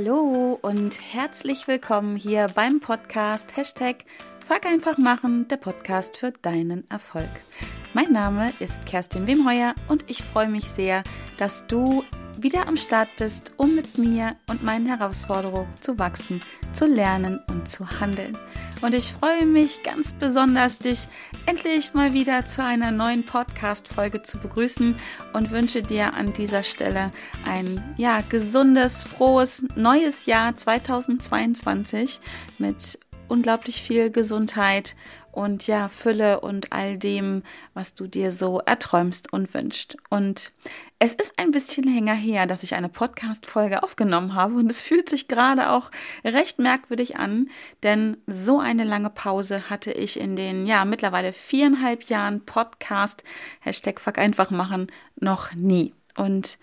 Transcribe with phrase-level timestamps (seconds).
[0.00, 4.04] Hallo und herzlich willkommen hier beim Podcast Hashtag
[4.46, 7.28] Fuck einfach machen, der Podcast für deinen Erfolg.
[7.94, 11.02] Mein Name ist Kerstin Wemheuer und ich freue mich sehr,
[11.36, 12.04] dass du
[12.42, 16.40] wieder am Start bist, um mit mir und meinen Herausforderungen zu wachsen,
[16.72, 18.36] zu lernen und zu handeln.
[18.80, 21.08] Und ich freue mich ganz besonders, dich
[21.46, 24.96] endlich mal wieder zu einer neuen Podcast-Folge zu begrüßen
[25.32, 27.10] und wünsche dir an dieser Stelle
[27.44, 32.20] ein ja, gesundes, frohes neues Jahr 2022
[32.58, 32.98] mit
[33.28, 34.96] unglaublich viel Gesundheit
[35.32, 37.42] und ja, Fülle und all dem,
[37.74, 39.96] was du dir so erträumst und wünschst.
[40.10, 40.52] Und
[41.00, 45.08] es ist ein bisschen länger her, dass ich eine Podcast-Folge aufgenommen habe und es fühlt
[45.08, 45.92] sich gerade auch
[46.24, 47.50] recht merkwürdig an,
[47.84, 53.22] denn so eine lange Pause hatte ich in den, ja, mittlerweile viereinhalb Jahren Podcast,
[53.60, 54.88] Hashtag Fuck einfach machen,
[55.20, 55.94] noch nie.
[56.16, 56.58] Und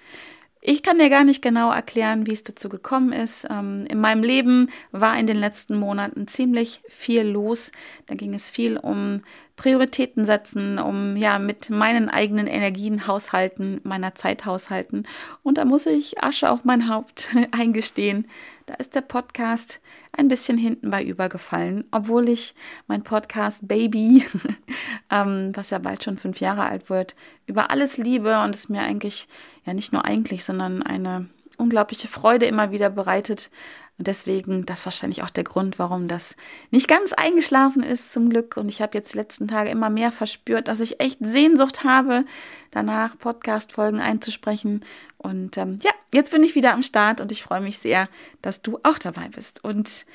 [0.67, 3.45] ich kann dir gar nicht genau erklären, wie es dazu gekommen ist.
[3.51, 7.71] Ähm, in meinem Leben war in den letzten Monaten ziemlich viel los.
[8.07, 9.21] Da ging es viel um
[9.57, 15.03] Prioritäten setzen, um ja mit meinen eigenen Energien haushalten, meiner Zeit haushalten.
[15.43, 18.27] Und da muss ich Asche auf mein Haupt eingestehen.
[18.65, 19.79] Da ist der Podcast
[20.11, 22.55] ein bisschen hinten bei übergefallen, obwohl ich
[22.87, 24.25] mein Podcast Baby,
[25.11, 28.81] ähm, was ja bald schon fünf Jahre alt wird, über alles liebe und es mir
[28.81, 29.27] eigentlich,
[29.65, 33.51] ja nicht nur eigentlich, sondern eine unglaubliche Freude immer wieder bereitet,
[33.97, 36.35] und deswegen, das wahrscheinlich auch der Grund, warum das
[36.69, 38.57] nicht ganz eingeschlafen ist, zum Glück.
[38.57, 42.25] Und ich habe jetzt die letzten Tage immer mehr verspürt, dass ich echt Sehnsucht habe,
[42.71, 44.83] danach Podcast-Folgen einzusprechen.
[45.17, 48.09] Und ähm, ja, jetzt bin ich wieder am Start und ich freue mich sehr,
[48.41, 49.63] dass du auch dabei bist.
[49.63, 50.05] Und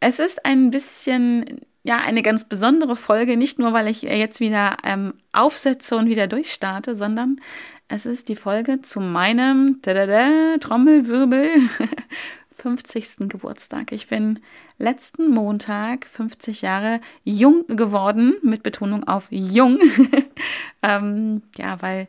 [0.00, 4.78] es ist ein bisschen, ja, eine ganz besondere Folge, nicht nur, weil ich jetzt wieder
[4.84, 7.40] ähm, aufsetze und wieder durchstarte, sondern
[7.88, 11.50] es ist die Folge zu meinem Trommelwirbel
[12.58, 13.28] 50.
[13.28, 13.92] Geburtstag.
[13.92, 14.40] Ich bin
[14.78, 19.78] letzten Montag 50 Jahre jung geworden, mit Betonung auf jung.
[20.82, 22.08] ähm, ja, weil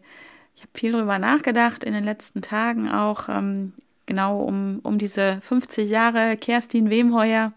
[0.56, 3.74] ich habe viel darüber nachgedacht in den letzten Tagen auch, ähm,
[4.08, 7.54] genau um, um diese 50 Jahre Kerstin Wemheuer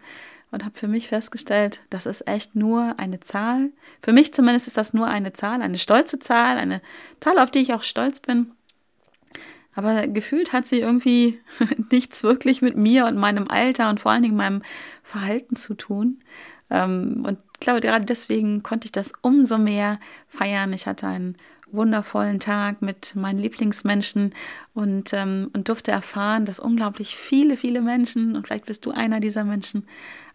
[0.51, 3.71] und habe für mich festgestellt, das ist echt nur eine Zahl.
[4.03, 6.83] Für mich zumindest ist das nur eine Zahl, eine stolze Zahl, eine
[7.21, 8.53] Zahl, auf die ich auch stolz bin.
[9.75, 11.41] Aber gefühlt hat sie irgendwie
[11.91, 14.63] nichts wirklich mit mir und meinem Alter und vor allen Dingen meinem
[15.03, 16.19] Verhalten zu tun.
[16.71, 20.73] Ähm, und ich glaube, gerade deswegen konnte ich das umso mehr feiern.
[20.73, 21.37] Ich hatte einen
[21.73, 24.35] wundervollen Tag mit meinen Lieblingsmenschen
[24.75, 29.21] und, ähm, und durfte erfahren, dass unglaublich viele, viele Menschen, und vielleicht bist du einer
[29.21, 29.87] dieser Menschen,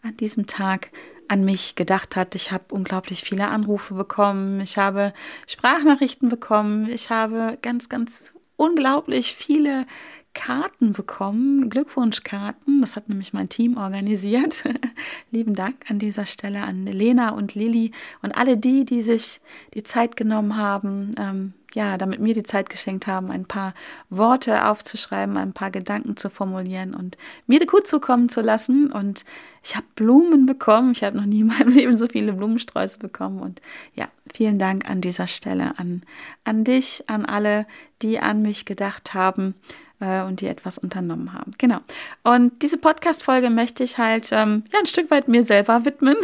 [0.02, 0.92] an diesem Tag
[1.28, 2.36] an mich gedacht hat.
[2.36, 5.14] Ich habe unglaublich viele Anrufe bekommen, ich habe
[5.46, 9.86] Sprachnachrichten bekommen, ich habe ganz, ganz unglaublich viele
[10.34, 12.82] Karten bekommen, Glückwunschkarten.
[12.82, 14.64] Das hat nämlich mein Team organisiert.
[15.32, 17.92] Lieben Dank an dieser Stelle an Lena und Lilly
[18.22, 19.40] und alle die, die sich
[19.74, 23.74] die Zeit genommen haben, ähm, ja, damit mir die Zeit geschenkt haben, ein paar
[24.10, 28.92] Worte aufzuschreiben, ein paar Gedanken zu formulieren und mir gut zukommen zu lassen.
[28.92, 29.26] Und
[29.64, 30.92] ich habe Blumen bekommen.
[30.92, 33.40] Ich habe noch nie in meinem Leben so viele Blumensträuße bekommen.
[33.42, 33.62] Und
[33.94, 36.04] ja, vielen Dank an dieser Stelle an,
[36.46, 37.68] an dich, an alle,
[38.02, 39.56] die an mich gedacht haben
[40.00, 41.52] äh, und die etwas unternommen haben.
[41.58, 41.80] Genau.
[42.24, 46.16] Und diese Podcast-Folge möchte ich halt ähm, ja, ein Stück weit mir selber widmen,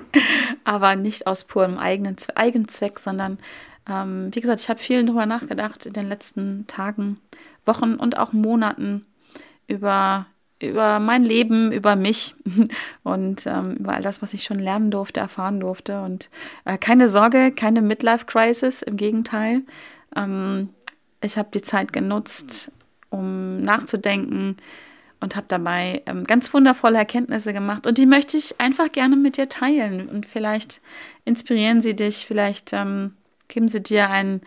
[0.64, 3.38] aber nicht aus purem eigenen Eigenzweck, sondern
[3.88, 7.20] ähm, wie gesagt, ich habe viel darüber nachgedacht in den letzten Tagen,
[7.64, 9.06] Wochen und auch Monaten
[9.68, 10.26] über,
[10.60, 12.34] über mein Leben, über mich
[13.04, 16.02] und ähm, über all das, was ich schon lernen durfte, erfahren durfte.
[16.02, 16.30] Und
[16.64, 19.62] äh, keine Sorge, keine Midlife-Crisis, im Gegenteil.
[20.14, 20.70] Ähm,
[21.20, 22.72] ich habe die Zeit genutzt,
[23.10, 24.56] um nachzudenken
[25.20, 27.86] und habe dabei ähm, ganz wundervolle Erkenntnisse gemacht.
[27.86, 30.08] Und die möchte ich einfach gerne mit dir teilen.
[30.08, 30.80] Und vielleicht
[31.24, 33.12] inspirieren sie dich, vielleicht ähm,
[33.48, 34.40] geben sie dir einen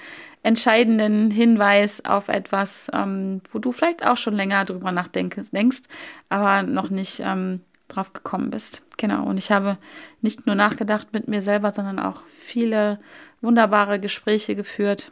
[0.44, 5.82] entscheidenden Hinweis auf etwas, ähm, wo du vielleicht auch schon länger drüber nachdenkst, denkst,
[6.30, 8.84] aber noch nicht ähm, drauf gekommen bist.
[8.98, 9.26] Genau.
[9.26, 9.78] Und ich habe
[10.22, 13.00] nicht nur nachgedacht mit mir selber, sondern auch viele
[13.42, 15.12] wunderbare Gespräche geführt.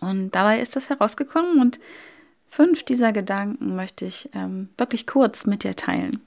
[0.00, 1.80] Und dabei ist das herausgekommen und
[2.48, 6.20] fünf dieser Gedanken möchte ich ähm, wirklich kurz mit dir teilen.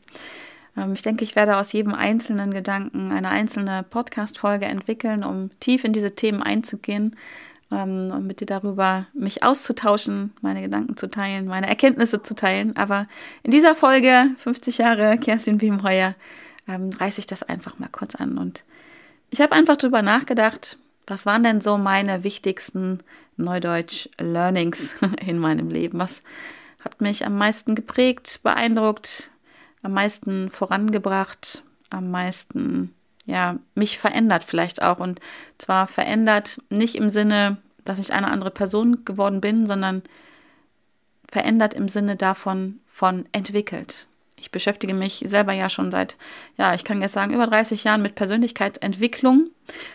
[0.78, 5.84] Ähm, ich denke, ich werde aus jedem einzelnen Gedanken eine einzelne Podcast-Folge entwickeln, um tief
[5.84, 7.16] in diese Themen einzugehen
[7.72, 12.76] ähm, und mit dir darüber mich auszutauschen, meine Gedanken zu teilen, meine Erkenntnisse zu teilen.
[12.76, 13.08] Aber
[13.44, 16.16] in dieser Folge, 50 Jahre Kerstin Biemheuer,
[16.68, 18.38] ähm, reiße ich das einfach mal kurz an.
[18.38, 18.64] Und
[19.30, 20.78] ich habe einfach darüber nachgedacht,
[21.08, 23.00] was waren denn so meine wichtigsten
[23.38, 26.00] Neudeutsch-Learnings in meinem Leben?
[26.00, 26.24] Was
[26.80, 29.32] hat mich am meisten geprägt, beeindruckt,
[29.84, 32.96] am meisten vorangebracht, am meisten,
[33.26, 35.00] ja, mich verändert vielleicht auch.
[35.00, 35.20] Und
[35.58, 40.02] zwar verändert nicht im Sinne, dass ich eine andere Person geworden bin, sondern
[41.30, 44.08] verändert im Sinne davon von entwickelt.
[44.38, 46.18] Ich beschäftige mich selber ja schon seit,
[46.58, 49.50] ja, ich kann jetzt sagen, über 30 Jahren mit Persönlichkeitsentwicklung.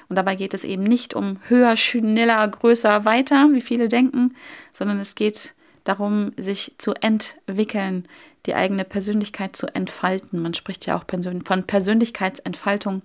[0.08, 4.34] Und dabei geht es eben nicht um höher, schneller, größer, weiter, wie viele denken,
[4.72, 5.54] sondern es geht
[5.88, 8.06] darum, sich zu entwickeln,
[8.46, 10.40] die eigene Persönlichkeit zu entfalten.
[10.40, 11.04] Man spricht ja auch
[11.44, 13.02] von Persönlichkeitsentfaltung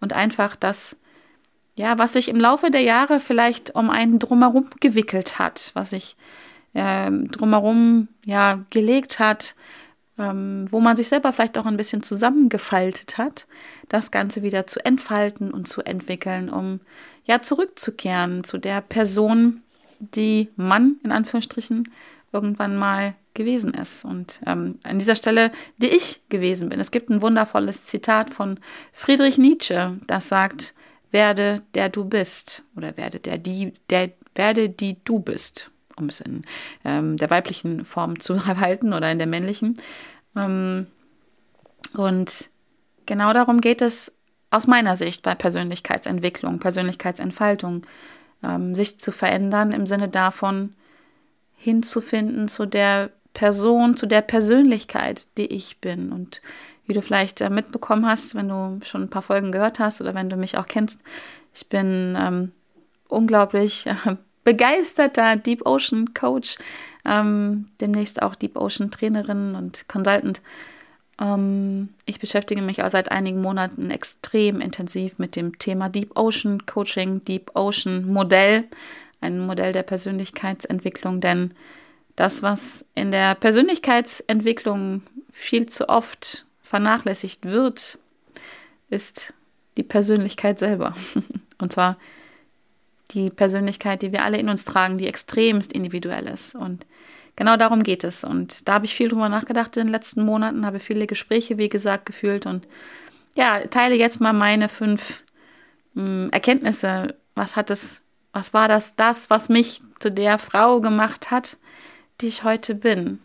[0.00, 0.96] und einfach das,
[1.76, 6.16] ja, was sich im Laufe der Jahre vielleicht um einen drumherum gewickelt hat, was sich
[6.74, 9.54] äh, drumherum ja gelegt hat,
[10.18, 13.46] ähm, wo man sich selber vielleicht auch ein bisschen zusammengefaltet hat,
[13.88, 16.80] das Ganze wieder zu entfalten und zu entwickeln, um
[17.24, 19.62] ja zurückzukehren zu der Person,
[19.98, 21.88] die man in Anführungsstrichen
[22.32, 24.04] irgendwann mal gewesen ist.
[24.04, 26.80] Und ähm, an dieser Stelle, die ich gewesen bin.
[26.80, 28.58] Es gibt ein wundervolles Zitat von
[28.92, 30.74] Friedrich Nietzsche, das sagt,
[31.10, 36.20] werde der du bist oder werde der die, der werde die du bist um es
[36.20, 36.42] in
[36.84, 39.76] ähm, der weiblichen Form zu erhalten oder in der männlichen.
[40.36, 40.86] Ähm,
[41.94, 42.50] und
[43.06, 44.12] genau darum geht es
[44.50, 47.86] aus meiner Sicht bei Persönlichkeitsentwicklung, Persönlichkeitsentfaltung,
[48.42, 50.74] ähm, sich zu verändern im Sinne davon,
[51.60, 56.10] hinzufinden zu der Person, zu der Persönlichkeit, die ich bin.
[56.10, 56.40] Und
[56.86, 60.14] wie du vielleicht äh, mitbekommen hast, wenn du schon ein paar Folgen gehört hast oder
[60.14, 61.02] wenn du mich auch kennst,
[61.54, 62.52] ich bin ähm,
[63.08, 66.56] unglaublich äh, begeisterter Deep Ocean Coach,
[67.04, 70.40] ähm, demnächst auch Deep Ocean Trainerin und Consultant.
[71.20, 76.64] Ähm, ich beschäftige mich auch seit einigen Monaten extrem intensiv mit dem Thema Deep Ocean
[76.64, 78.64] Coaching, Deep Ocean Modell,
[79.20, 81.54] ein Modell der Persönlichkeitsentwicklung, denn
[82.16, 87.98] das, was in der Persönlichkeitsentwicklung viel zu oft vernachlässigt wird,
[88.88, 89.34] ist
[89.76, 90.94] die Persönlichkeit selber.
[91.58, 91.96] Und zwar
[93.12, 96.54] die Persönlichkeit, die wir alle in uns tragen, die extremst individuell ist.
[96.54, 96.86] Und
[97.36, 98.24] genau darum geht es.
[98.24, 101.68] Und da habe ich viel drüber nachgedacht in den letzten Monaten, habe viele Gespräche, wie
[101.68, 102.66] gesagt, gefühlt und
[103.36, 105.22] ja, teile jetzt mal meine fünf
[105.94, 107.14] mh, hm, Erkenntnisse.
[107.34, 108.02] Was hat es,
[108.32, 111.56] was war das, das, was mich zu der Frau gemacht hat,
[112.20, 113.20] die ich heute bin?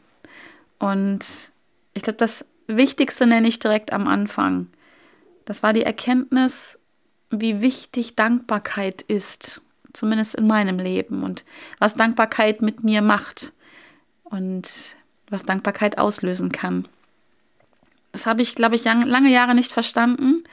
[0.79, 1.51] Und
[1.93, 4.67] ich glaube, das Wichtigste nenne ich direkt am Anfang.
[5.45, 6.79] Das war die Erkenntnis,
[7.29, 9.61] wie wichtig Dankbarkeit ist
[9.93, 11.45] zumindest in meinem Leben und
[11.79, 13.53] was Dankbarkeit mit mir macht
[14.23, 14.97] und
[15.29, 16.87] was Dankbarkeit auslösen kann.
[18.11, 20.43] Das habe ich, glaube ich, lange Jahre nicht verstanden,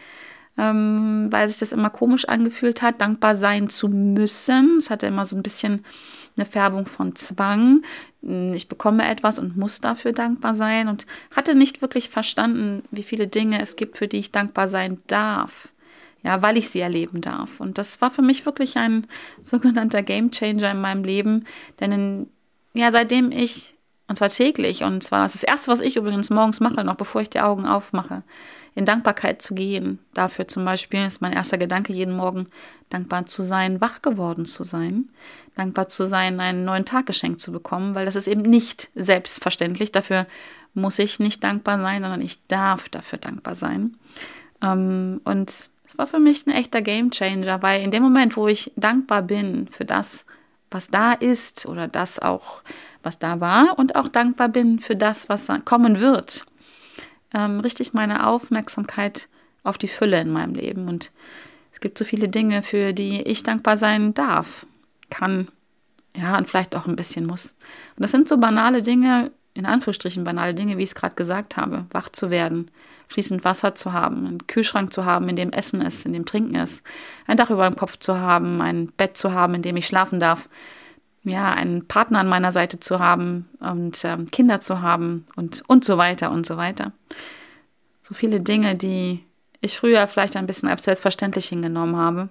[0.58, 4.76] ähm, weil sich das immer komisch angefühlt hat, dankbar sein zu müssen.
[4.78, 5.84] Es hatte immer so ein bisschen
[6.36, 7.82] eine Färbung von Zwang.
[8.22, 13.26] Ich bekomme etwas und muss dafür dankbar sein und hatte nicht wirklich verstanden, wie viele
[13.26, 15.72] Dinge es gibt, für die ich dankbar sein darf
[16.22, 17.60] ja, weil ich sie erleben darf.
[17.60, 19.06] Und das war für mich wirklich ein
[19.42, 21.44] sogenannter Game Changer in meinem Leben,
[21.80, 22.30] denn in,
[22.74, 23.74] ja, seitdem ich,
[24.08, 27.22] und zwar täglich, und zwar das, das erste, was ich übrigens morgens mache, noch bevor
[27.22, 28.22] ich die Augen aufmache,
[28.74, 29.98] in Dankbarkeit zu gehen.
[30.14, 32.48] Dafür zum Beispiel ist mein erster Gedanke jeden Morgen,
[32.88, 35.10] dankbar zu sein, wach geworden zu sein,
[35.54, 39.92] dankbar zu sein, einen neuen Tag geschenkt zu bekommen, weil das ist eben nicht selbstverständlich.
[39.92, 40.26] Dafür
[40.74, 43.96] muss ich nicht dankbar sein, sondern ich darf dafür dankbar sein.
[44.62, 48.72] Ähm, und das war für mich ein echter Gamechanger, weil in dem Moment, wo ich
[48.76, 50.24] dankbar bin für das,
[50.70, 52.62] was da ist oder das auch,
[53.02, 56.46] was da war und auch dankbar bin für das, was kommen wird,
[57.34, 59.28] ähm, richte ich meine Aufmerksamkeit
[59.62, 60.88] auf die Fülle in meinem Leben.
[60.88, 61.12] Und
[61.72, 64.66] es gibt so viele Dinge, für die ich dankbar sein darf,
[65.10, 65.48] kann,
[66.16, 67.54] ja, und vielleicht auch ein bisschen muss.
[67.96, 71.56] Und das sind so banale Dinge, in Anführungsstrichen banale Dinge, wie ich es gerade gesagt
[71.56, 72.70] habe, wach zu werden,
[73.08, 76.54] fließend Wasser zu haben, einen Kühlschrank zu haben, in dem Essen ist, in dem Trinken
[76.54, 76.84] ist,
[77.26, 80.20] ein Dach über dem Kopf zu haben, ein Bett zu haben, in dem ich schlafen
[80.20, 80.48] darf,
[81.24, 85.84] ja, einen Partner an meiner Seite zu haben und ähm, Kinder zu haben und, und
[85.84, 86.92] so weiter und so weiter.
[88.00, 89.24] So viele Dinge, die
[89.60, 92.28] ich früher vielleicht ein bisschen als selbstverständlich hingenommen habe.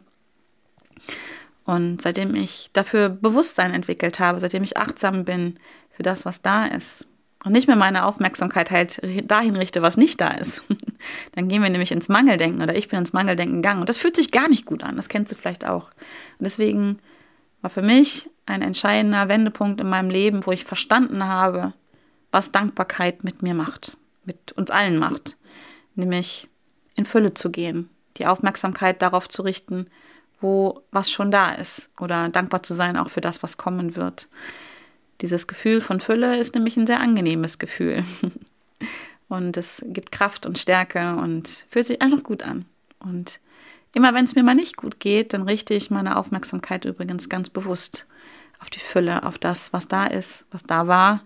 [1.64, 5.58] Und seitdem ich dafür Bewusstsein entwickelt habe, seitdem ich achtsam bin
[5.92, 7.08] für das, was da ist,
[7.44, 10.64] und nicht mehr meine Aufmerksamkeit halt dahin richte, was nicht da ist,
[11.32, 13.80] dann gehen wir nämlich ins Mangeldenken oder ich bin ins Mangeldenken gegangen.
[13.80, 15.90] Und das fühlt sich gar nicht gut an, das kennst du vielleicht auch.
[16.38, 17.00] Und deswegen
[17.62, 21.74] war für mich ein entscheidender Wendepunkt in meinem Leben, wo ich verstanden habe,
[22.32, 25.38] was Dankbarkeit mit mir macht, mit uns allen macht.
[25.96, 26.48] Nämlich
[26.96, 29.88] in Fülle zu gehen, die Aufmerksamkeit darauf zu richten,
[30.40, 34.28] wo was schon da ist oder dankbar zu sein auch für das, was kommen wird.
[35.22, 38.04] Dieses Gefühl von Fülle ist nämlich ein sehr angenehmes Gefühl.
[39.30, 42.66] Und es gibt Kraft und Stärke und fühlt sich einfach gut an.
[43.00, 43.40] Und
[43.96, 47.50] immer wenn es mir mal nicht gut geht, dann richte ich meine Aufmerksamkeit übrigens ganz
[47.50, 48.08] bewusst
[48.60, 51.22] auf die Fülle, auf das, was da ist, was da war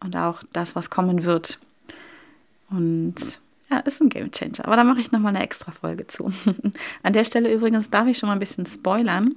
[0.00, 1.58] und auch das, was kommen wird.
[2.70, 3.40] Und
[3.74, 4.64] ja, ist ein Game Changer.
[4.66, 6.32] Aber da mache ich nochmal eine extra Folge zu.
[7.02, 9.34] An der Stelle übrigens darf ich schon mal ein bisschen spoilern.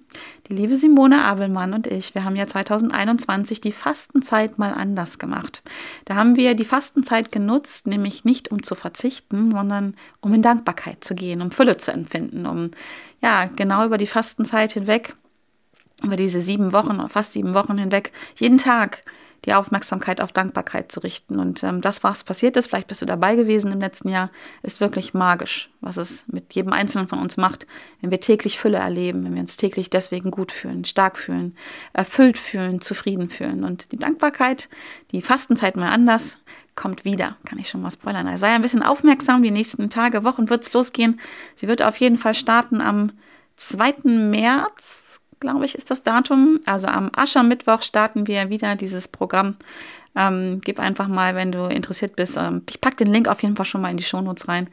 [0.47, 5.63] Die liebe Simone Abelmann und ich, wir haben ja 2021 die Fastenzeit mal anders gemacht.
[6.05, 11.03] Da haben wir die Fastenzeit genutzt, nämlich nicht um zu verzichten, sondern um in Dankbarkeit
[11.03, 12.71] zu gehen, um Fülle zu empfinden, um
[13.21, 15.15] ja, genau über die Fastenzeit hinweg,
[16.03, 19.01] über diese sieben Wochen, fast sieben Wochen hinweg, jeden Tag
[19.45, 21.39] die Aufmerksamkeit auf Dankbarkeit zu richten.
[21.39, 24.29] Und ähm, das, was passiert ist, vielleicht bist du dabei gewesen im letzten Jahr,
[24.63, 27.67] ist wirklich magisch, was es mit jedem Einzelnen von uns macht,
[28.01, 31.55] wenn wir täglich Fülle erleben, wenn wir uns täglich deswegen gut fühlen, stark fühlen,
[31.93, 33.63] erfüllt fühlen, zufrieden fühlen.
[33.63, 34.69] Und die Dankbarkeit,
[35.11, 36.39] die Fastenzeit mal anders,
[36.75, 38.27] kommt wieder, kann ich schon mal spoilern.
[38.27, 41.19] Also sei ein bisschen aufmerksam, die nächsten Tage, Wochen wird es losgehen.
[41.55, 43.11] Sie wird auf jeden Fall starten am
[43.55, 44.03] 2.
[44.03, 45.06] März
[45.39, 46.59] glaube ich, ist das Datum.
[46.65, 49.55] Also am Aschermittwoch starten wir wieder dieses Programm.
[50.15, 52.37] Ähm, gib einfach mal, wenn du interessiert bist.
[52.37, 54.67] Ähm, ich packe den Link auf jeden Fall schon mal in die Shownotes rein.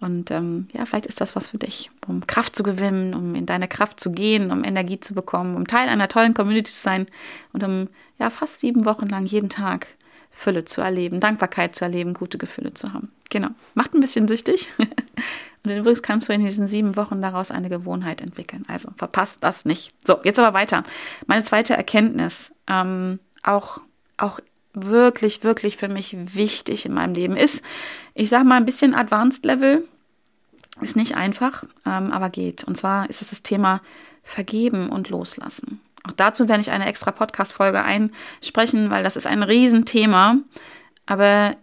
[0.00, 3.46] Und ähm, ja, vielleicht ist das was für dich, um Kraft zu gewinnen, um in
[3.46, 7.06] deine Kraft zu gehen, um Energie zu bekommen, um Teil einer tollen Community zu sein
[7.52, 9.86] und um ja fast sieben Wochen lang jeden Tag
[10.30, 13.12] Fülle zu erleben, Dankbarkeit zu erleben, gute Gefühle zu haben.
[13.30, 13.48] Genau.
[13.74, 14.68] Macht ein bisschen süchtig.
[15.64, 18.64] Und übrigens kannst du in diesen sieben Wochen daraus eine Gewohnheit entwickeln.
[18.68, 19.92] Also verpasst das nicht.
[20.06, 20.82] So, jetzt aber weiter.
[21.26, 23.80] Meine zweite Erkenntnis, ähm, auch,
[24.18, 24.40] auch
[24.74, 27.64] wirklich, wirklich für mich wichtig in meinem Leben ist,
[28.12, 29.88] ich sage mal ein bisschen Advanced Level,
[30.80, 32.64] ist nicht einfach, ähm, aber geht.
[32.64, 33.80] Und zwar ist es das Thema
[34.22, 35.80] Vergeben und Loslassen.
[36.06, 40.36] Auch dazu werde ich eine extra Podcast-Folge einsprechen, weil das ist ein Riesenthema.
[41.06, 41.56] Aber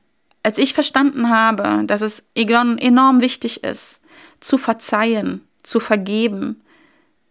[0.44, 4.02] als ich verstanden habe, dass es enorm wichtig ist,
[4.40, 6.62] zu verzeihen, zu vergeben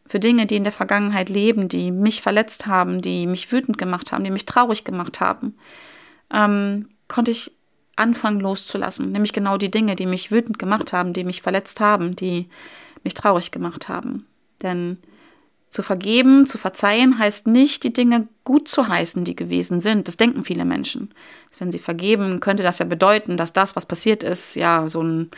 [0.06, 4.12] für Dinge, die in der Vergangenheit leben, die mich verletzt haben, die mich wütend gemacht
[4.12, 5.54] haben, die mich traurig gemacht haben,
[6.32, 7.52] ähm, konnte ich
[7.96, 9.12] anfangen loszulassen.
[9.12, 12.48] Nämlich genau die Dinge, die mich wütend gemacht haben, die mich verletzt haben, die
[13.04, 14.26] mich traurig gemacht haben.
[14.62, 14.98] Denn
[15.70, 20.08] zu vergeben, zu verzeihen, heißt nicht, die Dinge gut zu heißen, die gewesen sind.
[20.08, 21.14] Das denken viele Menschen.
[21.58, 25.30] Wenn sie vergeben, könnte das ja bedeuten, dass das, was passiert ist, ja, so einen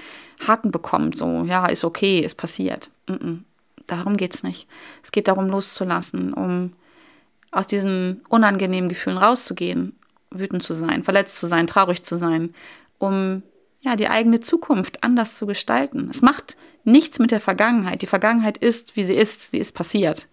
[0.47, 1.19] Haken bekommt.
[1.19, 2.91] So, ja, ist okay, ist passiert.
[3.09, 3.39] Mm -mm.
[3.87, 4.69] Darum geht es nicht.
[5.03, 6.73] Es geht darum, loszulassen, um
[7.51, 9.97] aus diesen unangenehmen Gefühlen rauszugehen,
[10.31, 12.55] wütend zu sein, verletzt zu sein, traurig zu sein,
[12.99, 13.43] um
[13.83, 16.09] ja, die eigene Zukunft anders zu gestalten.
[16.09, 18.01] Es macht nichts mit der Vergangenheit.
[18.01, 19.51] Die Vergangenheit ist, wie sie ist.
[19.51, 20.29] Sie ist passiert.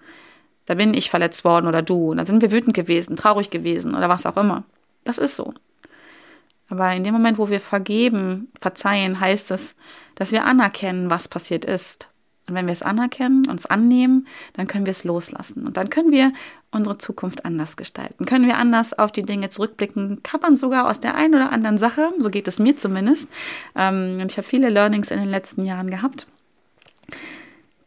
[0.68, 2.12] Da bin ich verletzt worden oder du.
[2.12, 4.64] Und da sind wir wütend gewesen, traurig gewesen oder was auch immer.
[5.04, 5.54] Das ist so.
[6.70, 9.76] Aber in dem Moment, wo wir vergeben, verzeihen, heißt es,
[10.14, 12.08] dass wir anerkennen, was passiert ist.
[12.50, 15.66] Und wenn wir es anerkennen, uns annehmen, dann können wir es loslassen.
[15.66, 16.34] Und dann können wir
[16.72, 18.26] unsere Zukunft anders gestalten.
[18.26, 22.12] Können wir anders auf die Dinge zurückblicken, man sogar aus der einen oder anderen Sache,
[22.18, 23.30] so geht es mir zumindest,
[23.76, 26.28] ähm, und ich habe viele Learnings in den letzten Jahren gehabt,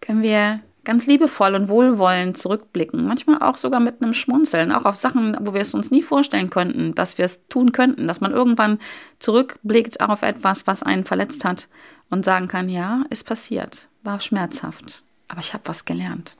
[0.00, 3.07] können wir ganz liebevoll und wohlwollend zurückblicken.
[3.07, 6.51] Manchmal auch sogar mit einem Schmunzeln, auch auf Sachen, wo wir es uns nie vorstellen
[6.51, 8.79] könnten, dass wir es tun könnten, dass man irgendwann
[9.19, 11.69] zurückblickt auf etwas, was einen verletzt hat
[12.11, 16.37] und sagen kann, ja, ist passiert war schmerzhaft, aber ich habe was gelernt.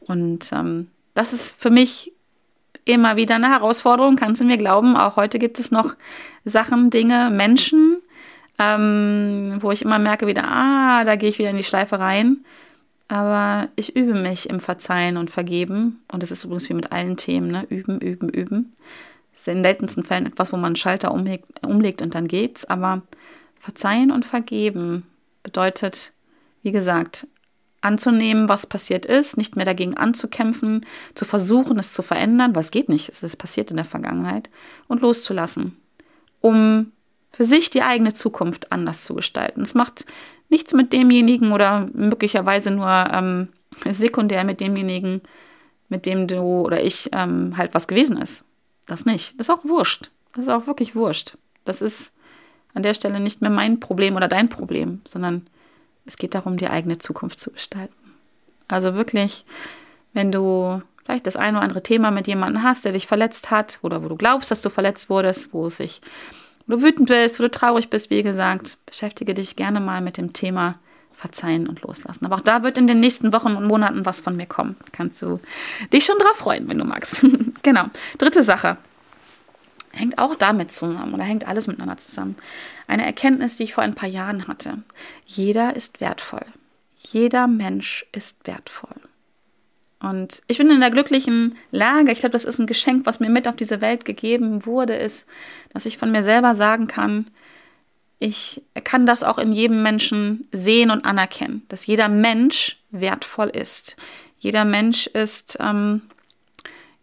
[0.00, 2.12] Und ähm, das ist für mich
[2.84, 4.96] immer wieder eine Herausforderung, kannst du mir glauben.
[4.96, 5.94] Auch heute gibt es noch
[6.44, 8.00] Sachen, Dinge, Menschen,
[8.58, 12.44] ähm, wo ich immer merke wieder, ah, da gehe ich wieder in die Schleife rein.
[13.08, 16.02] Aber ich übe mich im Verzeihen und Vergeben.
[16.10, 17.66] Und das ist übrigens wie mit allen Themen, ne?
[17.68, 18.72] Üben, üben, üben.
[19.30, 22.64] Das ist in seltensten Fällen etwas, wo man einen Schalter umlegt, umlegt und dann geht's.
[22.64, 23.02] Aber
[23.58, 25.04] Verzeihen und Vergeben
[25.42, 26.12] bedeutet,
[26.62, 27.28] wie gesagt,
[27.80, 30.84] anzunehmen, was passiert ist, nicht mehr dagegen anzukämpfen,
[31.14, 34.50] zu versuchen, es zu verändern, weil es geht nicht, es ist passiert in der Vergangenheit,
[34.88, 35.76] und loszulassen,
[36.40, 36.92] um
[37.36, 39.60] für sich die eigene Zukunft anders zu gestalten.
[39.60, 40.06] Es macht
[40.48, 43.48] nichts mit demjenigen oder möglicherweise nur ähm,
[43.90, 45.20] sekundär mit demjenigen,
[45.90, 48.46] mit dem du oder ich ähm, halt was gewesen ist.
[48.86, 49.38] Das nicht.
[49.38, 50.10] Das ist auch wurscht.
[50.32, 51.36] Das ist auch wirklich wurscht.
[51.66, 52.14] Das ist
[52.72, 55.46] an der Stelle nicht mehr mein Problem oder dein Problem, sondern
[56.06, 57.94] es geht darum, die eigene Zukunft zu gestalten.
[58.66, 59.44] Also wirklich,
[60.14, 63.78] wenn du vielleicht das eine oder andere Thema mit jemandem hast, der dich verletzt hat
[63.82, 66.00] oder wo du glaubst, dass du verletzt wurdest, wo es sich,
[66.66, 70.16] wo du wütend bist, wo du traurig bist, wie gesagt, beschäftige dich gerne mal mit
[70.16, 70.78] dem Thema
[71.12, 72.26] verzeihen und loslassen.
[72.26, 74.76] Aber auch da wird in den nächsten Wochen und Monaten was von mir kommen.
[74.92, 75.40] Kannst du
[75.92, 77.24] dich schon drauf freuen, wenn du magst.
[77.62, 77.84] genau.
[78.18, 78.76] Dritte Sache.
[79.92, 82.36] Hängt auch damit zusammen oder hängt alles miteinander zusammen.
[82.86, 84.82] Eine Erkenntnis, die ich vor ein paar Jahren hatte.
[85.24, 86.44] Jeder ist wertvoll.
[86.98, 88.96] Jeder Mensch ist wertvoll.
[90.00, 93.30] Und ich bin in der glücklichen Lage, ich glaube, das ist ein Geschenk, was mir
[93.30, 95.26] mit auf diese Welt gegeben wurde, ist,
[95.72, 97.30] dass ich von mir selber sagen kann,
[98.18, 103.96] ich kann das auch in jedem Menschen sehen und anerkennen, dass jeder Mensch wertvoll ist.
[104.38, 106.02] Jeder Mensch ist, ähm,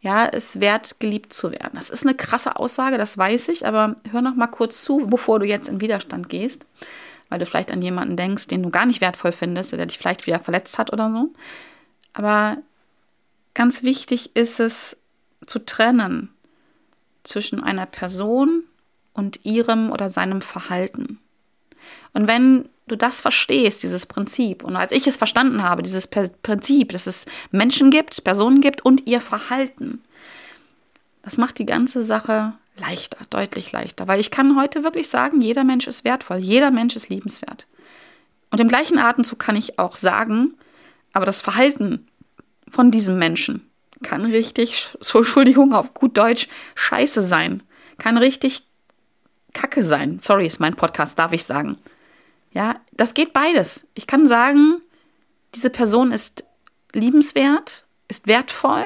[0.01, 1.71] ja, ist wert, geliebt zu werden.
[1.73, 5.39] Das ist eine krasse Aussage, das weiß ich, aber hör noch mal kurz zu, bevor
[5.39, 6.65] du jetzt in Widerstand gehst,
[7.29, 10.25] weil du vielleicht an jemanden denkst, den du gar nicht wertvoll findest, der dich vielleicht
[10.27, 11.31] wieder verletzt hat oder so.
[12.13, 12.57] Aber
[13.53, 14.97] ganz wichtig ist es
[15.45, 16.29] zu trennen
[17.23, 18.63] zwischen einer Person
[19.13, 21.19] und ihrem oder seinem Verhalten.
[22.13, 26.91] Und wenn du das verstehst, dieses Prinzip, und als ich es verstanden habe, dieses Prinzip,
[26.91, 30.01] dass es Menschen gibt, Personen gibt und ihr Verhalten,
[31.21, 34.07] das macht die ganze Sache leichter, deutlich leichter.
[34.07, 37.67] Weil ich kann heute wirklich sagen, jeder Mensch ist wertvoll, jeder Mensch ist liebenswert.
[38.49, 40.55] Und im gleichen Atemzug kann ich auch sagen,
[41.13, 42.07] aber das Verhalten
[42.73, 43.69] von diesem Menschen
[44.01, 47.63] kann richtig, so Entschuldigung auf gut Deutsch, scheiße sein.
[47.99, 48.65] Kann richtig
[49.53, 50.17] Kacke sein.
[50.19, 51.77] Sorry, ist mein Podcast, darf ich sagen.
[52.51, 53.87] Ja, das geht beides.
[53.93, 54.81] Ich kann sagen,
[55.53, 56.43] diese Person ist
[56.93, 58.85] liebenswert, ist wertvoll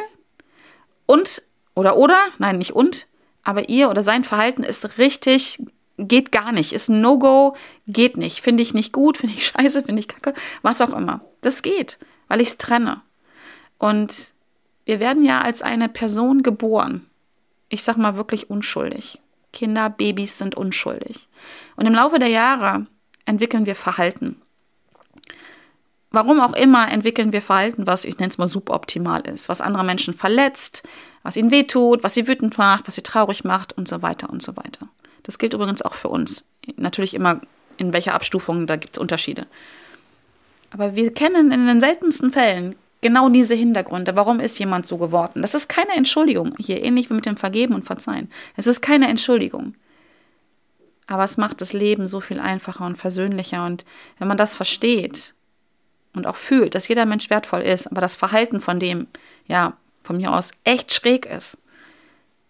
[1.05, 1.41] und
[1.73, 3.07] oder oder, nein, nicht und,
[3.43, 5.59] aber ihr oder sein Verhalten ist richtig,
[5.97, 7.55] geht gar nicht, ist ein No-Go,
[7.87, 11.21] geht nicht, finde ich nicht gut, finde ich scheiße, finde ich kacke, was auch immer.
[11.41, 13.01] Das geht, weil ich es trenne.
[13.77, 14.33] Und
[14.85, 17.05] wir werden ja als eine Person geboren.
[17.69, 19.21] Ich sag mal wirklich unschuldig.
[19.51, 21.27] Kinder, Babys sind unschuldig.
[21.75, 22.85] Und im Laufe der Jahre
[23.25, 24.41] entwickeln wir Verhalten.
[26.11, 29.83] Warum auch immer entwickeln wir Verhalten, was ich nenne es mal suboptimal ist, was andere
[29.83, 30.87] Menschen verletzt,
[31.21, 34.41] was ihnen wehtut, was sie wütend macht, was sie traurig macht und so weiter und
[34.41, 34.87] so weiter.
[35.23, 36.45] Das gilt übrigens auch für uns.
[36.77, 37.41] Natürlich immer
[37.75, 39.47] in welcher Abstufung, da gibt es Unterschiede.
[40.71, 44.15] Aber wir kennen in den seltensten Fällen genau diese Hintergründe.
[44.15, 45.41] Warum ist jemand so geworden?
[45.41, 48.29] Das ist keine Entschuldigung hier, ähnlich wie mit dem Vergeben und Verzeihen.
[48.55, 49.75] Es ist keine Entschuldigung.
[51.07, 53.65] Aber es macht das Leben so viel einfacher und versöhnlicher.
[53.65, 53.85] Und
[54.19, 55.33] wenn man das versteht
[56.13, 59.07] und auch fühlt, dass jeder Mensch wertvoll ist, aber das Verhalten von dem,
[59.45, 61.59] ja, von mir aus echt schräg ist.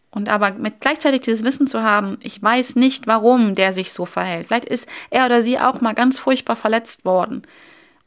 [0.09, 4.05] Und aber mit gleichzeitig dieses Wissen zu haben, ich weiß nicht, warum der sich so
[4.05, 4.47] verhält.
[4.47, 7.43] Vielleicht ist er oder sie auch mal ganz furchtbar verletzt worden.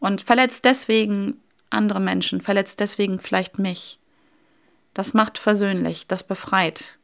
[0.00, 3.98] Und verletzt deswegen andere Menschen, verletzt deswegen vielleicht mich.
[4.94, 6.98] Das macht versöhnlich, das befreit.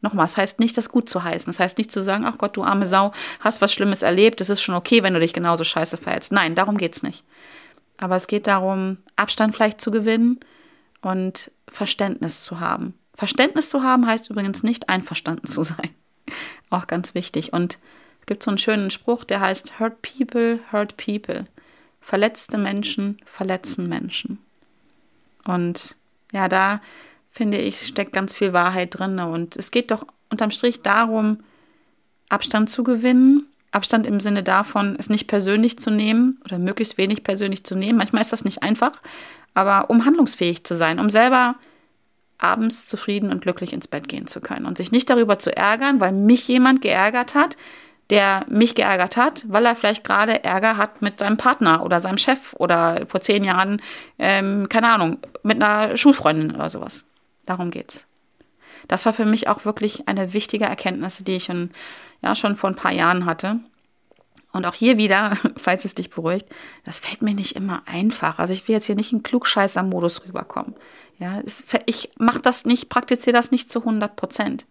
[0.00, 1.50] Nochmal, es heißt nicht, das gut zu heißen.
[1.50, 4.50] Das heißt nicht zu sagen, ach Gott, du arme Sau, hast was Schlimmes erlebt, es
[4.50, 6.32] ist schon okay, wenn du dich genauso scheiße verhältst.
[6.32, 7.24] Nein, darum geht's nicht.
[7.98, 10.40] Aber es geht darum, Abstand vielleicht zu gewinnen
[11.02, 12.94] und Verständnis zu haben.
[13.14, 15.90] Verständnis zu haben heißt übrigens nicht einverstanden zu sein.
[16.70, 17.52] Auch ganz wichtig.
[17.52, 17.78] Und
[18.20, 21.44] es gibt so einen schönen Spruch, der heißt Hurt people, hurt people.
[22.02, 24.38] Verletzte Menschen verletzen Menschen.
[25.44, 25.96] Und
[26.32, 26.80] ja, da
[27.30, 29.18] finde ich, steckt ganz viel Wahrheit drin.
[29.18, 31.38] Und es geht doch unterm Strich darum,
[32.28, 33.46] Abstand zu gewinnen.
[33.70, 37.96] Abstand im Sinne davon, es nicht persönlich zu nehmen oder möglichst wenig persönlich zu nehmen.
[37.96, 39.00] Manchmal ist das nicht einfach,
[39.54, 41.54] aber um handlungsfähig zu sein, um selber
[42.36, 46.00] abends zufrieden und glücklich ins Bett gehen zu können und sich nicht darüber zu ärgern,
[46.00, 47.56] weil mich jemand geärgert hat,
[48.12, 52.18] der mich geärgert hat, weil er vielleicht gerade Ärger hat mit seinem Partner oder seinem
[52.18, 53.80] Chef oder vor zehn Jahren,
[54.18, 57.06] ähm, keine Ahnung, mit einer Schulfreundin oder sowas.
[57.46, 58.06] Darum geht's.
[58.86, 61.70] Das war für mich auch wirklich eine wichtige Erkenntnis, die ich schon,
[62.20, 63.60] ja, schon vor ein paar Jahren hatte.
[64.52, 66.44] Und auch hier wieder, falls es dich beruhigt,
[66.84, 68.40] das fällt mir nicht immer einfach.
[68.40, 70.74] Also ich will jetzt hier nicht in Klugscheißer-Modus rüberkommen.
[71.18, 74.66] Ja, es, ich mache das nicht, praktiziere das nicht zu 100 Prozent.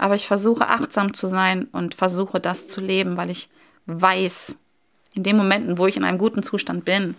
[0.00, 3.50] Aber ich versuche achtsam zu sein und versuche das zu leben, weil ich
[3.84, 4.56] weiß,
[5.12, 7.16] in den Momenten, wo ich in einem guten Zustand bin,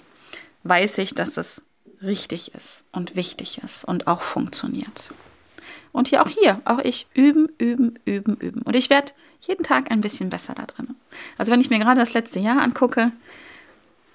[0.64, 1.62] weiß ich, dass es
[2.02, 5.12] richtig ist und wichtig ist und auch funktioniert.
[5.92, 8.64] Und hier auch hier, auch ich üben, üben, üben, üben.
[8.64, 10.96] Und ich werde jeden Tag ein bisschen besser da drin.
[11.38, 13.12] Also wenn ich mir gerade das letzte Jahr angucke,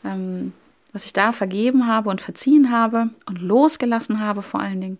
[0.04, 0.52] ähm,
[0.92, 4.98] was ich da vergeben habe und verziehen habe und losgelassen habe vor allen Dingen,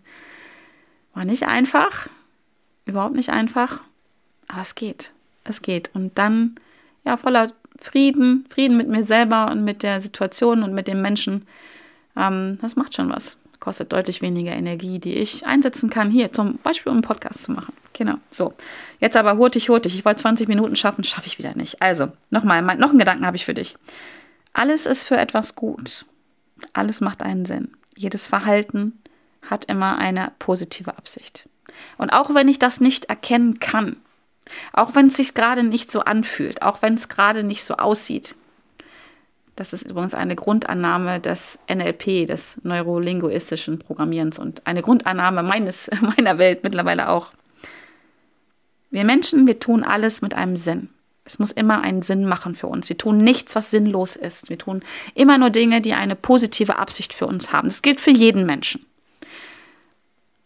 [1.14, 2.09] war nicht einfach,
[2.87, 3.83] überhaupt nicht einfach,
[4.49, 5.12] aber es geht.
[5.44, 5.90] Es geht.
[5.94, 6.57] Und dann,
[7.05, 11.46] ja, voller Frieden, Frieden mit mir selber und mit der Situation und mit den Menschen.
[12.16, 13.37] Ähm, das macht schon was.
[13.61, 17.53] Kostet deutlich weniger Energie, die ich einsetzen kann, hier zum Beispiel, um einen Podcast zu
[17.53, 17.75] machen.
[17.92, 18.16] Genau.
[18.31, 18.55] So.
[19.01, 19.94] Jetzt aber hurtig, hurtig.
[19.94, 21.81] Ich wollte 20 Minuten schaffen, schaffe ich wieder nicht.
[21.81, 23.77] Also, nochmal, noch einen Gedanken habe ich für dich.
[24.53, 26.05] Alles ist für etwas gut.
[26.72, 27.72] Alles macht einen Sinn.
[27.96, 29.01] Jedes Verhalten
[29.42, 31.49] hat immer eine positive Absicht.
[31.99, 33.97] Und auch wenn ich das nicht erkennen kann,
[34.73, 38.37] auch wenn es sich gerade nicht so anfühlt, auch wenn es gerade nicht so aussieht,
[39.57, 46.39] das ist übrigens eine Grundannahme des NLP, des neurolinguistischen Programmierens und eine Grundannahme meines, meiner
[46.39, 47.33] Welt mittlerweile auch.
[48.91, 50.91] Wir Menschen, wir tun alles mit einem Sinn.
[51.25, 52.89] Es muss immer einen Sinn machen für uns.
[52.89, 54.49] Wir tun nichts, was sinnlos ist.
[54.49, 54.83] Wir tun
[55.15, 57.67] immer nur Dinge, die eine positive Absicht für uns haben.
[57.67, 58.87] Das gilt für jeden Menschen.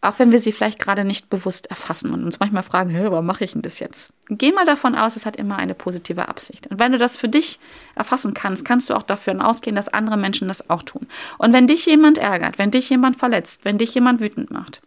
[0.02, 3.26] Auch wenn wir sie vielleicht gerade nicht bewusst erfassen und uns manchmal fragen, hey, warum
[3.26, 4.14] mache ich denn das jetzt?
[4.30, 6.68] Geh mal davon aus, es hat immer eine positive Absicht.
[6.68, 7.60] Und wenn du das für dich
[7.94, 11.06] erfassen kannst, kannst du auch dafür ausgehen, dass andere Menschen das auch tun.
[11.36, 14.80] Und wenn dich jemand ärgert, wenn dich jemand verletzt, wenn dich jemand wütend macht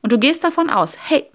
[0.00, 1.26] und du gehst davon aus, hey,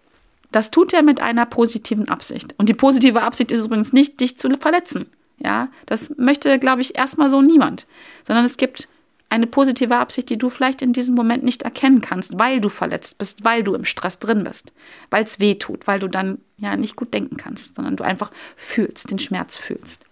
[0.51, 2.55] das tut er mit einer positiven Absicht.
[2.57, 5.05] Und die positive Absicht ist übrigens nicht, dich zu verletzen.
[5.37, 7.87] Ja, das möchte, glaube ich, erstmal so niemand.
[8.23, 8.89] Sondern es gibt
[9.31, 13.17] eine positive Absicht, die du vielleicht in diesem Moment nicht erkennen kannst, weil du verletzt
[13.17, 14.73] bist, weil du im Stress drin bist,
[15.09, 18.29] weil es weh tut, weil du dann ja nicht gut denken kannst, sondern du einfach
[18.57, 20.03] fühlst, den Schmerz fühlst.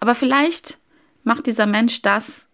[0.00, 0.76] Aber vielleicht
[1.22, 2.46] macht dieser Mensch das,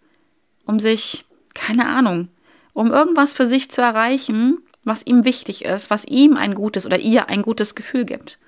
[0.67, 2.29] um sich, keine Ahnung,
[2.73, 7.01] um irgendwas für sich zu erreichen, was ihm wichtig ist, was ihm ein gutes oder
[7.01, 8.39] ihr ein gutes Gefühl gibt.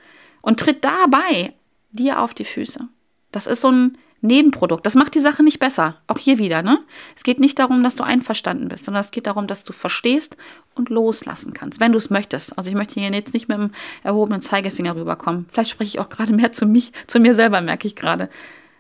[0.41, 1.53] Und tritt dabei
[1.91, 2.89] dir auf die Füße.
[3.33, 4.87] Das ist so ein Nebenprodukt.
[4.87, 5.97] Das macht die Sache nicht besser.
[6.07, 6.79] Auch hier wieder, ne?
[7.17, 10.37] Es geht nicht darum, dass du einverstanden bist, sondern es geht darum, dass du verstehst
[10.77, 12.57] und loslassen kannst, wenn du es möchtest.
[12.57, 13.73] Also ich möchte hier jetzt nicht mit dem
[14.05, 15.47] erhobenen Zeigefinger rüberkommen.
[15.51, 18.31] Vielleicht spreche ich auch gerade mehr zu mich, zu mir selber, merke ich gerade.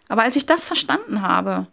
[0.08, 1.66] Aber als ich das verstanden habe,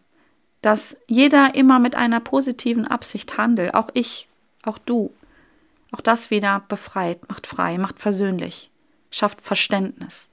[0.61, 4.27] dass jeder immer mit einer positiven Absicht handelt, auch ich,
[4.63, 5.13] auch du,
[5.91, 8.71] auch das wieder befreit, macht frei, macht versöhnlich,
[9.11, 10.29] schafft Verständnis,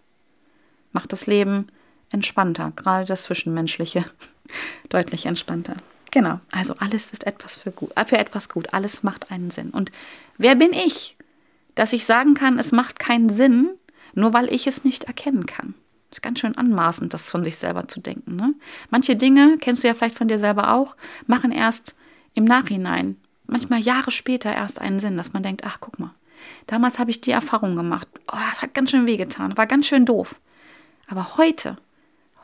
[0.92, 1.66] macht das Leben
[2.10, 4.04] entspannter, gerade das Zwischenmenschliche
[4.88, 5.74] deutlich entspannter.
[6.12, 9.70] Genau, also alles ist etwas für, gut, für etwas gut, alles macht einen Sinn.
[9.70, 9.92] Und
[10.38, 11.16] wer bin ich,
[11.74, 13.70] dass ich sagen kann, es macht keinen Sinn,
[14.14, 15.74] nur weil ich es nicht erkennen kann?
[16.10, 18.36] Ist ganz schön anmaßend, das von sich selber zu denken.
[18.36, 18.54] Ne?
[18.90, 21.94] Manche Dinge, kennst du ja vielleicht von dir selber auch, machen erst
[22.34, 23.16] im Nachhinein
[23.46, 26.14] manchmal Jahre später erst einen Sinn, dass man denkt, ach, guck mal,
[26.66, 28.08] damals habe ich die Erfahrung gemacht.
[28.32, 30.40] Oh, das hat ganz schön wehgetan, war ganz schön doof.
[31.08, 31.76] Aber heute,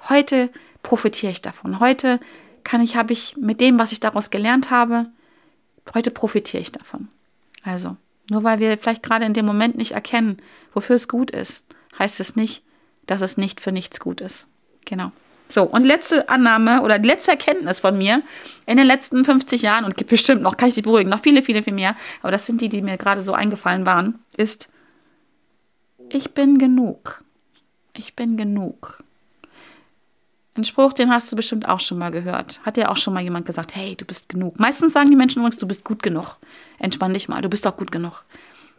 [0.09, 0.51] heute
[0.83, 1.81] profitiere ich davon.
[1.81, 2.21] Heute
[2.65, 5.07] kann ich, habe ich mit dem, was ich daraus gelernt habe,
[5.95, 7.09] heute profitiere ich davon.
[7.63, 7.97] Also,
[8.31, 10.39] nur weil wir vielleicht gerade in dem Moment nicht erkennen,
[10.73, 11.65] wofür es gut ist,
[11.99, 12.63] heißt es nicht,
[13.07, 14.47] dass es nicht für nichts gut ist.
[14.85, 15.13] Genau.
[15.49, 18.23] So, und letzte Annahme oder letzte Erkenntnis von mir
[18.65, 21.43] in den letzten 50 Jahren, und gibt bestimmt noch, kann ich dich beruhigen, noch viele,
[21.43, 24.71] viele, viel mehr, aber das sind die, die mir gerade so eingefallen waren, ist,
[26.09, 27.23] ich bin genug.
[27.95, 28.99] Ich bin genug.
[30.55, 32.61] Ein Spruch, den hast du bestimmt auch schon mal gehört.
[32.65, 34.61] Hat ja auch schon mal jemand gesagt, hey, du bist genug.
[34.61, 36.37] Meistens sagen die Menschen übrigens, du bist gut genug.
[36.79, 38.25] Entspann dich mal, du bist doch gut genug.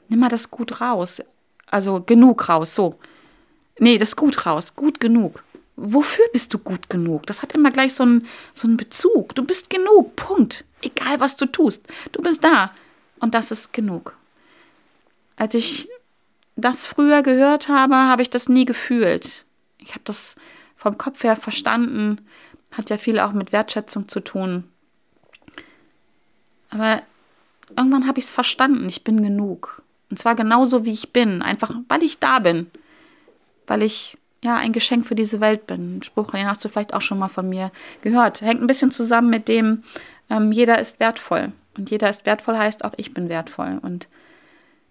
[0.08, 1.22] Nimm mal das gut raus.
[1.72, 3.00] Also genug raus, so.
[3.80, 5.44] Nee, das gut raus, gut genug
[5.76, 7.26] wofür bist du gut genug?
[7.26, 9.36] Das hat immer gleich so einen, so einen Bezug.
[9.36, 10.66] Du bist genug, Punkt.
[10.82, 11.86] Egal, was du tust.
[12.12, 12.72] Du bist da.
[13.20, 14.18] Und das ist genug.
[15.36, 15.90] Als ich
[16.56, 19.46] das früher gehört habe, habe ich das nie gefühlt.
[19.80, 20.36] Ich habe das
[20.84, 22.20] vom Kopf her verstanden.
[22.74, 24.66] Hat ja viel auch mit Wertschätzung zu tun.
[26.72, 27.02] Aber
[27.78, 28.86] irgendwann habe ich es verstanden.
[28.88, 29.82] Ich bin genug.
[30.10, 31.42] Und zwar genauso, wie ich bin.
[31.42, 32.70] Einfach, weil ich da bin.
[33.66, 35.98] Weil ich ja, ein Geschenk für diese Welt bin.
[35.98, 38.42] Ein Spruch, den hast du vielleicht auch schon mal von mir gehört.
[38.42, 39.84] Hängt ein bisschen zusammen mit dem,
[40.30, 41.54] ähm, jeder ist wertvoll.
[41.78, 43.80] Und jeder ist wertvoll heißt auch, ich bin wertvoll.
[43.82, 44.10] Und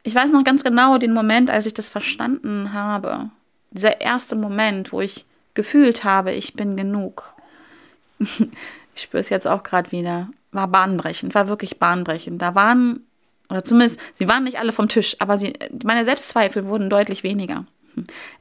[0.05, 3.29] ich weiß noch ganz genau den Moment, als ich das verstanden habe.
[3.73, 7.35] Dieser erste Moment, wo ich gefühlt habe, ich bin genug.
[8.19, 10.29] ich spüre es jetzt auch gerade wieder.
[10.53, 12.41] War bahnbrechend, war wirklich bahnbrechend.
[12.43, 13.07] Da waren,
[13.49, 17.65] oder zumindest, sie waren nicht alle vom Tisch, aber sie, meine Selbstzweifel wurden deutlich weniger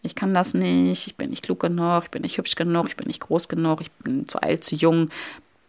[0.02, 2.96] ich kann das nicht, ich bin nicht klug genug, ich bin nicht hübsch genug, ich
[2.96, 5.10] bin nicht groß genug, ich bin zu alt, zu jung.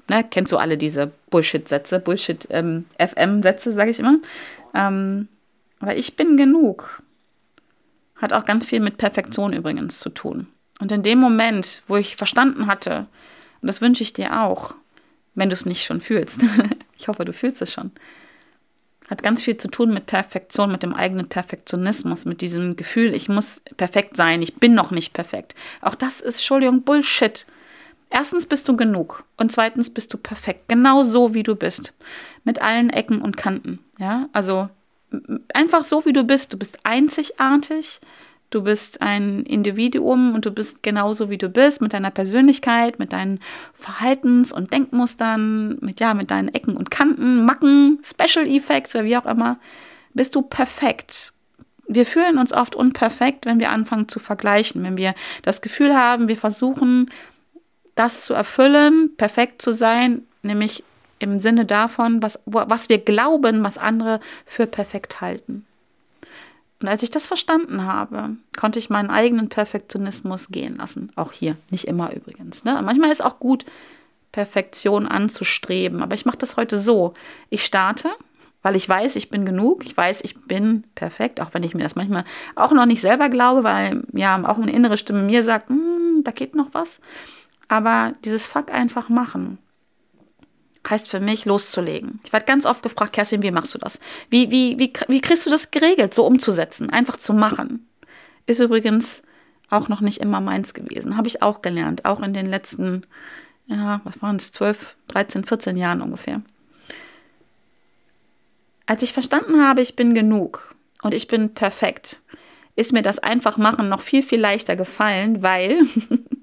[0.09, 4.19] Ne, kennst du alle diese Bullshit-Sätze, Bullshit-FM-Sätze, ähm, sage ich immer.
[4.75, 5.29] Ähm,
[5.81, 7.03] aber ich bin genug.
[8.17, 10.49] Hat auch ganz viel mit Perfektion übrigens zu tun.
[10.83, 13.07] Und in dem Moment, wo ich verstanden hatte,
[13.61, 14.75] und das wünsche ich dir auch,
[15.37, 16.41] wenn du es nicht schon fühlst,
[16.99, 17.93] ich hoffe, du fühlst es schon,
[19.09, 23.29] hat ganz viel zu tun mit Perfektion, mit dem eigenen Perfektionismus, mit diesem Gefühl, ich
[23.29, 25.55] muss perfekt sein, ich bin noch nicht perfekt.
[25.83, 27.47] Auch das ist, Entschuldigung, Bullshit.
[28.11, 31.95] Erstens bist du genug und zweitens bist du perfekt, genau so wie du bist,
[32.43, 33.79] mit allen Ecken und Kanten.
[34.01, 34.69] Ja, also
[35.55, 36.53] einfach so wie du bist.
[36.53, 38.01] Du bist einzigartig
[38.53, 43.15] Du bist ein Individuum und du bist genauso wie du bist, mit deiner Persönlichkeit, mit
[43.15, 43.41] deinen
[43.73, 49.17] Verhaltens- und Denkmustern, mit, ja, mit deinen Ecken und Kanten, Macken, Special Effects oder wie
[49.17, 49.59] auch immer.
[50.13, 51.33] Bist du perfekt.
[51.89, 56.29] Wir fühlen uns oft unperfekt, wenn wir anfangen zu vergleichen, wenn wir das Gefühl haben,
[56.29, 57.11] wir versuchen,
[57.95, 60.85] das zu erfüllen, perfekt zu sein, nämlich
[61.21, 65.65] im Sinne davon, was, was wir glauben, was andere für perfekt halten.
[66.83, 71.13] Und als ich das verstanden habe, konnte ich meinen eigenen Perfektionismus gehen lassen.
[71.15, 72.65] Auch hier, nicht immer übrigens.
[72.65, 72.81] Ne?
[72.83, 73.65] Manchmal ist auch gut,
[74.33, 76.03] Perfektion anzustreben.
[76.03, 77.15] Aber ich mache das heute so.
[77.51, 78.09] Ich starte,
[78.63, 79.85] weil ich weiß, ich bin genug.
[79.85, 82.25] Ich weiß, ich bin perfekt, auch wenn ich mir das manchmal
[82.57, 86.33] auch noch nicht selber glaube, weil ja auch eine innere Stimme mir sagt, hm, da
[86.33, 87.01] geht noch was.
[87.69, 89.59] Aber dieses Fuck einfach machen
[90.89, 92.21] heißt für mich loszulegen.
[92.25, 94.01] Ich werde ganz oft gefragt, Kerstin, wie machst du das?
[94.31, 97.89] Wie, wie, wie, wie kriegst du das geregelt, so umzusetzen, einfach zu machen?
[98.47, 99.23] Ist übrigens
[99.71, 101.17] auch noch nicht immer meins gewesen.
[101.17, 103.07] Habe ich auch gelernt, auch in den letzten,
[103.67, 106.43] ja, was waren es, 12, 13, 14 Jahren ungefähr.
[108.87, 112.21] Als ich verstanden habe, ich bin genug und ich bin perfekt,
[112.77, 115.81] ist mir das einfach machen noch viel, viel leichter gefallen, weil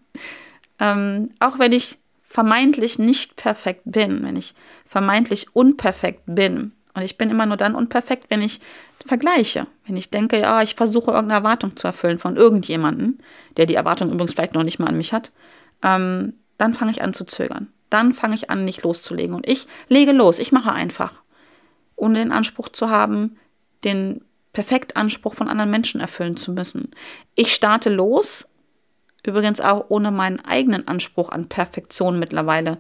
[0.80, 1.98] ähm, auch wenn ich
[2.30, 4.54] vermeintlich nicht perfekt bin, wenn ich
[4.86, 6.72] vermeintlich unperfekt bin.
[6.94, 8.62] Und ich bin immer nur dann unperfekt, wenn ich
[9.06, 9.68] vergleiche.
[9.86, 13.18] Wenn ich denke, ja, ich versuche irgendeine Erwartung zu erfüllen von irgendjemandem,
[13.58, 15.32] der die Erwartung übrigens vielleicht noch nicht mal an mich hat,
[15.82, 17.68] ähm, dann fange ich an zu zögern.
[17.90, 19.34] Dann fange ich an, nicht loszulegen.
[19.34, 21.24] Und ich lege los, ich mache einfach.
[21.96, 23.38] Ohne den Anspruch zu haben,
[23.84, 24.22] den
[24.54, 26.92] Perfektanspruch von anderen Menschen erfüllen zu müssen.
[27.36, 28.48] Ich starte los
[29.26, 32.78] Übrigens auch ohne meinen eigenen Anspruch an Perfektion mittlerweile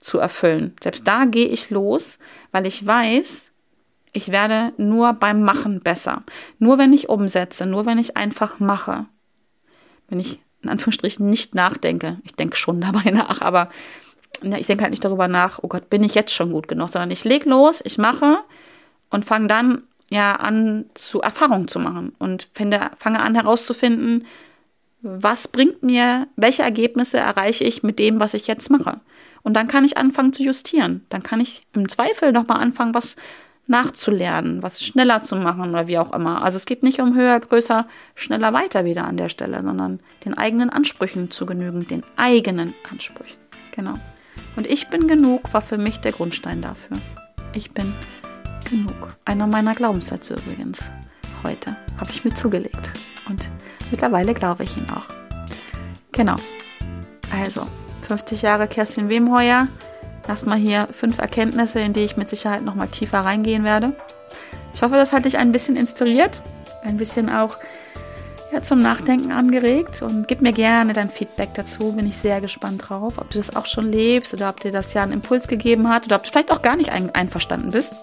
[0.00, 0.74] zu erfüllen.
[0.82, 2.18] Selbst da gehe ich los,
[2.50, 3.52] weil ich weiß,
[4.12, 6.22] ich werde nur beim Machen besser.
[6.58, 9.06] Nur wenn ich umsetze, nur wenn ich einfach mache.
[10.08, 12.18] Wenn ich in Anführungsstrichen nicht nachdenke.
[12.24, 13.70] Ich denke schon dabei nach, aber
[14.42, 17.10] ich denke halt nicht darüber nach, oh Gott, bin ich jetzt schon gut genug, sondern
[17.10, 18.38] ich lege los, ich mache
[19.08, 24.26] und fange dann ja an, zu Erfahrung zu machen und finde, fange an herauszufinden,
[25.02, 29.00] was bringt mir, welche Ergebnisse erreiche ich mit dem, was ich jetzt mache.
[29.42, 31.04] Und dann kann ich anfangen zu justieren.
[31.08, 33.16] Dann kann ich im Zweifel nochmal anfangen, was
[33.66, 36.42] nachzulernen, was schneller zu machen oder wie auch immer.
[36.42, 40.34] Also es geht nicht um höher, größer, schneller, weiter wieder an der Stelle, sondern den
[40.34, 43.38] eigenen Ansprüchen zu genügen, den eigenen Ansprüchen.
[43.74, 43.94] Genau.
[44.56, 46.98] Und ich bin genug war für mich der Grundstein dafür.
[47.52, 47.94] Ich bin
[48.68, 49.16] genug.
[49.24, 50.90] Einer meiner Glaubenssätze übrigens.
[51.42, 52.92] Heute habe ich mir zugelegt.
[53.28, 53.50] Und
[53.92, 55.04] Mittlerweile glaube ich ihn auch.
[56.10, 56.36] Genau.
[57.30, 57.64] Also,
[58.08, 59.68] 50 Jahre Kerstin Wemheuer.
[60.26, 63.94] Erstmal hier fünf Erkenntnisse, in die ich mit Sicherheit nochmal tiefer reingehen werde.
[64.74, 66.40] Ich hoffe, das hat dich ein bisschen inspiriert,
[66.82, 67.56] ein bisschen auch
[68.50, 71.92] ja, zum Nachdenken angeregt und gib mir gerne dein Feedback dazu.
[71.92, 74.94] Bin ich sehr gespannt drauf, ob du das auch schon lebst oder ob dir das
[74.94, 77.94] ja einen Impuls gegeben hat oder ob du vielleicht auch gar nicht ein einverstanden bist.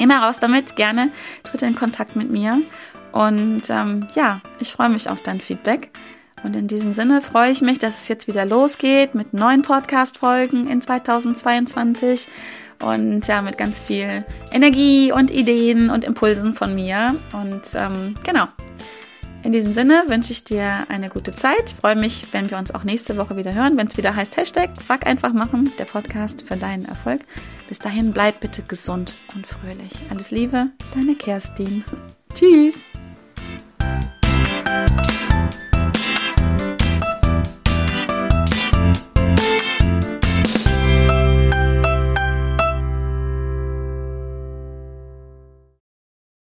[0.00, 1.12] Immer raus damit, gerne
[1.44, 2.60] tritt in Kontakt mit mir
[3.12, 5.90] und ähm, ja, ich freue mich auf dein Feedback.
[6.42, 10.68] Und in diesem Sinne freue ich mich, dass es jetzt wieder losgeht mit neuen Podcast-Folgen
[10.68, 12.28] in 2022
[12.82, 17.14] und ja, mit ganz viel Energie und Ideen und Impulsen von mir.
[17.34, 18.46] Und ähm, genau.
[19.42, 21.70] In diesem Sinne wünsche ich dir eine gute Zeit.
[21.70, 24.36] Ich freue mich, wenn wir uns auch nächste Woche wieder hören, wenn es wieder heißt
[24.36, 27.20] Hashtag Fuck einfach machen, der Podcast für deinen Erfolg.
[27.66, 29.92] Bis dahin bleib bitte gesund und fröhlich.
[30.10, 31.84] Alles Liebe, deine Kerstin.
[32.34, 32.86] Tschüss.